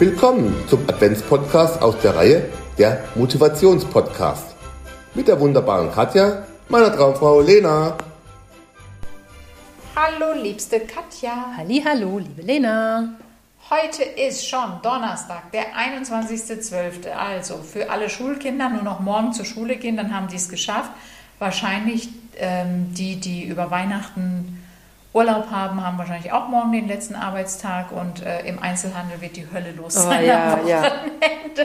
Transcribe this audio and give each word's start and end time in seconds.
Willkommen 0.00 0.54
zum 0.68 0.88
Adventspodcast 0.88 1.82
aus 1.82 1.98
der 1.98 2.14
Reihe 2.14 2.48
der 2.78 3.02
Motivationspodcast. 3.16 4.54
Mit 5.14 5.26
der 5.26 5.40
wunderbaren 5.40 5.90
Katja, 5.90 6.46
meiner 6.68 6.94
Traumfrau 6.94 7.40
Lena. 7.40 7.98
Hallo, 9.96 10.40
liebste 10.40 10.78
Katja. 10.78 11.52
Halli, 11.56 11.82
hallo, 11.84 12.20
liebe 12.20 12.42
Lena. 12.42 13.08
Heute 13.70 14.04
ist 14.04 14.46
schon 14.48 14.80
Donnerstag, 14.84 15.50
der 15.50 15.74
21.12. 15.74 17.10
Also 17.10 17.56
für 17.56 17.90
alle 17.90 18.08
Schulkinder 18.08 18.68
nur 18.68 18.84
noch 18.84 19.00
morgen 19.00 19.32
zur 19.32 19.46
Schule 19.46 19.78
gehen, 19.78 19.96
dann 19.96 20.14
haben 20.14 20.28
die 20.28 20.36
es 20.36 20.48
geschafft. 20.48 20.92
Wahrscheinlich 21.40 22.08
ähm, 22.36 22.94
die, 22.94 23.16
die 23.16 23.42
über 23.42 23.72
Weihnachten 23.72 24.57
Urlaub 25.12 25.50
haben, 25.50 25.82
haben 25.82 25.96
wahrscheinlich 25.98 26.32
auch 26.32 26.48
morgen 26.48 26.72
den 26.72 26.86
letzten 26.86 27.14
Arbeitstag 27.14 27.92
und 27.92 28.22
äh, 28.22 28.40
im 28.46 28.58
Einzelhandel 28.62 29.20
wird 29.20 29.36
die 29.36 29.46
Hölle 29.50 29.72
los 29.72 29.96
Oh, 29.96 30.00
sein. 30.02 30.24
ja, 30.24 30.58
ja. 30.66 30.92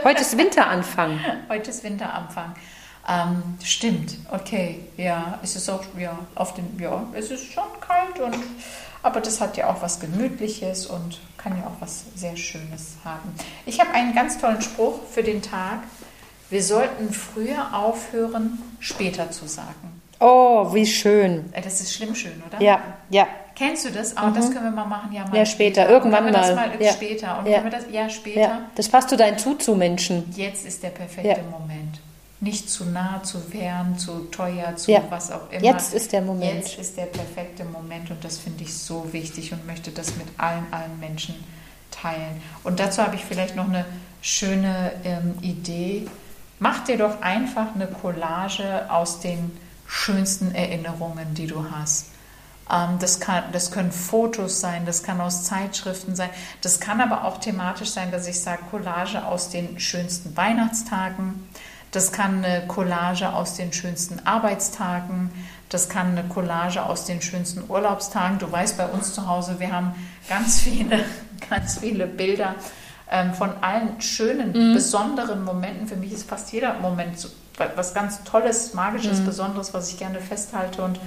Heute 0.04 0.22
ist 0.22 0.38
Winteranfang. 0.38 1.20
Heute 1.50 1.70
ist 1.70 1.84
Winteranfang. 1.84 2.54
Ähm, 3.08 3.44
stimmt, 3.62 4.16
okay, 4.32 4.80
ja, 4.96 5.38
es 5.44 5.58
ist 5.58 5.70
auch, 5.70 5.84
ja, 6.00 6.18
auf 6.36 6.54
den, 6.54 6.80
ja, 6.80 7.04
es 7.14 7.32
ist 7.32 7.52
schon 7.52 7.66
kalt 7.82 8.18
und, 8.22 8.38
aber 9.02 9.20
das 9.20 9.42
hat 9.42 9.58
ja 9.58 9.68
auch 9.70 9.82
was 9.82 10.00
Gemütliches 10.00 10.86
und 10.86 11.20
kann 11.38 11.58
ja 11.58 11.66
auch 11.68 11.82
was 11.82 12.06
sehr 12.16 12.38
Schönes 12.38 12.94
haben. 13.04 13.36
Ich 13.66 13.82
habe 13.82 13.92
einen 13.94 14.16
ganz 14.16 14.38
tollen 14.38 14.62
Spruch 14.62 15.02
für 15.12 15.22
den 15.22 15.42
Tag. 15.42 15.80
Wir 16.50 16.64
sollten 16.64 17.12
früher 17.12 17.74
aufhören, 17.78 18.58
später 18.80 19.30
zu 19.32 19.48
sagen. 19.48 20.02
Oh, 20.26 20.74
wie 20.74 20.86
schön. 20.86 21.52
Äh, 21.54 21.62
Das 21.62 21.82
ist 21.82 21.94
schlimm 21.94 22.16
schön, 22.16 22.42
oder? 22.48 22.62
Ja, 22.64 22.80
ja. 23.10 23.28
Kennst 23.56 23.86
du 23.86 23.90
das? 23.92 24.16
Oh, 24.18 24.30
das 24.34 24.50
können 24.52 24.64
wir 24.66 24.72
mal 24.72 24.86
machen, 24.86 25.12
ja, 25.12 25.28
mal 25.28 25.36
Ja, 25.38 25.46
später, 25.46 25.88
irgendwann 25.90 26.24
können 26.24 26.34
wir 26.36 26.42
das 26.42 26.56
mal. 26.56 26.68
mal 26.70 26.82
Ja. 26.82 26.92
später. 26.94 27.40
Und 27.40 27.46
Ja. 27.48 27.60
können 27.60 27.72
wir 27.72 27.78
das, 27.80 27.86
ja, 27.92 28.10
später. 28.10 28.40
ja. 28.40 28.60
Das 28.76 28.88
passt 28.90 29.10
zu 29.10 29.18
deinen 29.18 29.38
Zuzu-Menschen. 29.38 30.34
Jetzt 30.36 30.66
ist 30.66 30.82
der 30.82 30.90
perfekte 30.90 31.28
Ja. 31.30 31.38
Moment. 31.52 32.00
Nicht 32.40 32.70
zu 32.70 32.86
nah, 32.86 33.22
zu 33.24 33.40
fern, 33.40 33.98
zu 33.98 34.22
teuer, 34.32 34.76
zu 34.76 34.92
was 35.10 35.32
auch 35.32 35.52
immer. 35.52 35.64
Jetzt 35.64 35.94
ist 35.94 36.12
der 36.14 36.22
Moment. 36.22 36.56
Jetzt 36.56 36.80
ist 36.80 36.98
der 36.98 37.06
perfekte 37.06 37.64
Moment 37.66 38.10
und 38.12 38.24
das 38.24 38.38
finde 38.40 38.64
ich 38.64 38.74
so 38.74 39.12
wichtig 39.14 39.52
und 39.54 39.66
möchte 39.68 39.92
das 39.92 40.16
mit 40.18 40.28
allen, 40.38 40.66
allen 40.72 41.00
Menschen 41.00 41.36
teilen. 41.92 42.42
Und 42.64 42.80
dazu 42.80 43.02
habe 43.02 43.16
ich 43.16 43.24
vielleicht 43.24 43.56
noch 43.56 43.68
eine 43.70 43.86
schöne 44.22 44.92
ähm, 45.04 45.36
Idee. 45.42 46.08
Mach 46.60 46.84
dir 46.86 46.98
doch 46.98 47.22
einfach 47.22 47.76
eine 47.76 47.88
Collage 47.88 48.90
aus 48.90 49.20
den 49.20 49.52
schönsten 49.94 50.56
Erinnerungen, 50.56 51.36
die 51.36 51.46
du 51.46 51.70
hast. 51.72 52.08
Ähm, 52.70 52.98
Das, 53.00 53.20
kann, 53.20 53.44
das 53.52 53.72
können 53.72 53.92
Fotos 53.92 54.60
sein, 54.60 54.86
das 54.86 55.04
kann 55.04 55.22
aus 55.22 55.44
Zeitschriften 55.44 56.16
sein, 56.16 56.30
das 56.62 56.80
kann 56.80 57.00
aber 57.00 57.26
auch 57.26 57.38
thematisch 57.38 57.92
sein, 57.92 58.12
dass 58.12 58.28
ich 58.28 58.40
sage 58.40 58.64
Collage 58.72 59.24
aus 59.26 59.50
den 59.50 59.80
schönsten 59.80 60.36
Weihnachtstagen, 60.36 61.48
das 61.92 62.12
kann 62.12 62.44
eine 62.44 62.66
Collage 62.68 63.32
aus 63.34 63.54
den 63.54 63.72
schönsten 63.72 64.26
Arbeitstagen, 64.26 65.30
das 65.70 65.90
kann 65.90 66.18
eine 66.18 66.28
Collage 66.28 66.84
aus 66.84 67.06
den 67.06 67.22
schönsten 67.22 67.70
Urlaubstagen. 67.70 68.40
Du 68.40 68.52
weißt, 68.52 68.78
bei 68.78 68.88
uns 68.88 69.14
zu 69.14 69.28
Hause, 69.28 69.60
wir 69.60 69.72
haben 69.72 69.94
ganz 70.28 70.62
viele, 70.62 71.06
ganz 71.50 71.80
viele 71.80 72.08
Bilder 72.08 72.56
ähm, 73.14 73.34
von 73.34 73.52
allen 73.62 74.02
schönen, 74.02 74.74
besonderen 74.74 75.46
Momenten. 75.46 75.88
Für 75.88 75.96
mich 75.96 76.12
ist 76.12 76.28
fast 76.28 76.52
jeder 76.52 76.74
Moment 76.80 77.18
so 77.18 77.30
was 77.76 77.94
ganz 77.94 78.24
Tolles, 78.24 78.74
Magisches, 78.74 79.24
Besonderes, 79.24 79.74
was 79.76 79.92
ich 79.92 80.00
gerne 80.00 80.20
festhalte. 80.20 80.82
Und 80.82 81.00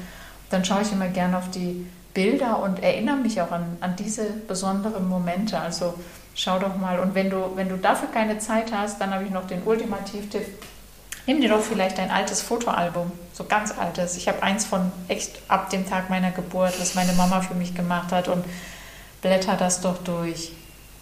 dann 0.51 0.65
schaue 0.65 0.83
ich 0.83 0.93
immer 0.93 1.09
gerne 1.09 1.37
auf 1.37 1.51
die 1.51 1.87
Bilder 2.15 2.63
und 2.63 2.83
erinnere 2.83 3.17
mich 3.17 3.41
auch 3.41 3.51
an, 3.51 3.77
an 3.81 3.97
diese 3.97 4.25
besonderen 4.47 5.09
Momente. 5.09 5.59
Also 5.59 5.95
schau 6.37 6.61
doch 6.61 6.77
mal. 6.77 7.01
Und 7.01 7.15
wenn 7.17 7.31
du, 7.31 7.57
wenn 7.57 7.69
du 7.69 7.77
dafür 7.77 8.09
keine 8.13 8.39
Zeit 8.39 8.73
hast, 8.73 9.01
dann 9.01 9.13
habe 9.13 9.25
ich 9.25 9.31
noch 9.31 9.47
den 9.47 9.65
Ultimativtipp. 9.65 10.47
Nimm 11.27 11.41
dir 11.41 11.49
doch 11.49 11.61
vielleicht 11.61 11.99
ein 11.99 12.13
altes 12.13 12.41
Fotoalbum, 12.41 13.11
so 13.33 13.45
ganz 13.45 13.77
altes. 13.77 14.17
Ich 14.17 14.29
habe 14.29 14.45
eins 14.45 14.65
von 14.65 14.93
echt 15.09 15.41
ab 15.49 15.71
dem 15.71 15.89
Tag 15.89 16.09
meiner 16.09 16.31
Geburt, 16.31 16.81
was 16.81 16.95
meine 16.95 17.15
Mama 17.15 17.41
für 17.41 17.55
mich 17.55 17.75
gemacht 17.75 18.13
hat 18.13 18.29
und 18.29 18.45
blätter 19.23 19.57
das 19.57 19.81
doch 19.81 19.99
durch. 19.99 20.53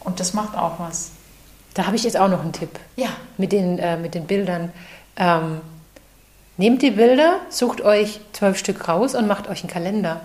Und 0.05 0.21
das 0.21 0.33
macht 0.35 0.57
auch 0.57 0.79
was. 0.79 1.11
Da 1.75 1.87
habe 1.87 1.97
ich 1.97 2.05
jetzt 2.05 2.17
auch 2.17 2.29
noch 2.29 2.41
einen 2.43 2.53
Tipp 2.53 2.79
Ja, 2.97 3.09
mit 3.37 3.51
den, 3.53 3.79
äh, 3.79 3.97
mit 3.97 4.15
den 4.15 4.27
Bildern. 4.27 4.73
Ähm, 5.17 5.61
nehmt 6.57 6.83
die 6.83 6.91
Bilder, 6.93 7.41
sucht 7.51 7.81
euch 7.81 8.21
zwölf 8.33 8.59
Stück 8.59 8.87
raus 8.89 9.15
und 9.15 9.27
macht 9.27 9.49
euch 9.49 9.63
einen 9.63 9.71
Kalender. 9.73 10.21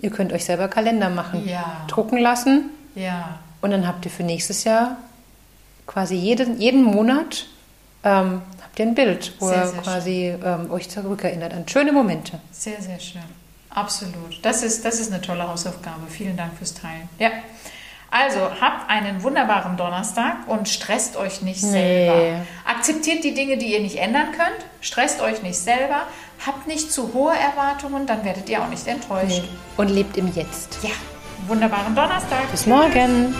Ihr 0.00 0.10
könnt 0.10 0.32
euch 0.32 0.44
selber 0.44 0.68
Kalender 0.68 1.10
machen, 1.10 1.48
Ja. 1.48 1.82
drucken 1.88 2.18
lassen 2.18 2.70
ja, 2.94 3.38
und 3.60 3.70
dann 3.70 3.86
habt 3.88 4.04
ihr 4.04 4.10
für 4.10 4.22
nächstes 4.22 4.64
Jahr 4.64 4.98
quasi 5.86 6.14
jeden, 6.14 6.60
jeden 6.60 6.84
Monat 6.84 7.46
ähm, 8.04 8.42
habt 8.62 8.78
ihr 8.78 8.86
ein 8.86 8.94
Bild, 8.94 9.32
wo 9.40 9.48
Sehr, 9.48 9.62
ihr 9.64 9.66
sehr 9.68 9.80
quasi 9.82 10.34
ähm, 10.44 10.70
euch 10.70 10.88
zurückerinnert 10.90 11.54
an 11.54 11.66
schöne 11.68 11.90
Momente. 11.92 12.38
sehr, 12.52 12.80
sehr 12.82 13.00
schön. 13.00 13.22
Absolut. 13.70 14.38
Das 14.42 14.62
ist, 14.62 14.84
das 14.84 15.00
ist 15.00 15.10
eine 15.12 15.20
tolle 15.20 15.48
Hausaufgabe. 15.48 16.06
Vielen 16.08 16.36
Dank 16.36 16.56
fürs 16.56 16.74
Teilen. 16.74 17.08
Ja. 17.18 17.30
Also, 18.16 18.38
habt 18.60 18.88
einen 18.88 19.24
wunderbaren 19.24 19.76
Donnerstag 19.76 20.36
und 20.46 20.68
stresst 20.68 21.16
euch 21.16 21.42
nicht 21.42 21.64
Nee. 21.64 22.06
selber. 22.06 22.46
Akzeptiert 22.64 23.24
die 23.24 23.34
Dinge, 23.34 23.56
die 23.56 23.72
ihr 23.72 23.80
nicht 23.80 23.96
ändern 23.96 24.26
könnt. 24.30 24.64
Stresst 24.80 25.20
euch 25.20 25.42
nicht 25.42 25.58
selber. 25.58 26.02
Habt 26.46 26.68
nicht 26.68 26.92
zu 26.92 27.12
hohe 27.12 27.34
Erwartungen, 27.34 28.06
dann 28.06 28.24
werdet 28.24 28.48
ihr 28.48 28.62
auch 28.62 28.68
nicht 28.68 28.86
enttäuscht. 28.86 29.42
Und 29.76 29.88
lebt 29.88 30.16
im 30.16 30.32
Jetzt. 30.32 30.78
Ja, 30.84 30.90
wunderbaren 31.48 31.96
Donnerstag. 31.96 32.48
Bis 32.52 32.66
morgen. 32.66 33.34